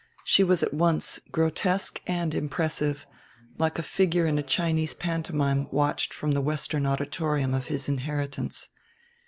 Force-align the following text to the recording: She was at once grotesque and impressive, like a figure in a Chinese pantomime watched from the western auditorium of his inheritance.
She 0.23 0.43
was 0.43 0.63
at 0.63 0.73
once 0.73 1.19
grotesque 1.31 2.01
and 2.07 2.33
impressive, 2.33 3.05
like 3.59 3.77
a 3.77 3.83
figure 3.83 4.25
in 4.25 4.39
a 4.39 4.41
Chinese 4.41 4.95
pantomime 4.95 5.67
watched 5.69 6.11
from 6.11 6.31
the 6.31 6.41
western 6.41 6.87
auditorium 6.87 7.53
of 7.53 7.67
his 7.67 7.87
inheritance. 7.87 8.69